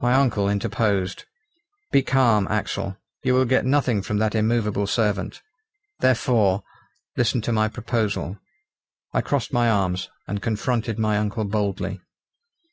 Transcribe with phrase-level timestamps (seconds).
[0.00, 1.26] My uncle interposed.
[1.92, 2.96] "Be calm, Axel!
[3.22, 5.42] you will get nothing from that immovable servant.
[6.00, 6.64] Therefore,
[7.16, 8.40] listen to my proposal."
[9.12, 12.00] I crossed my arms, and confronted my uncle boldly.